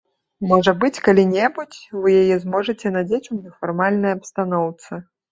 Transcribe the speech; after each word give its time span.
Можа 0.51 0.71
быць, 0.83 1.01
калі-небудзь 1.07 1.79
вы 2.01 2.09
яе 2.21 2.37
зможаце 2.45 2.91
надзець 2.95 3.25
ў 3.25 3.35
нефармальнай 3.43 4.15
абстаноўцы. 4.17 4.99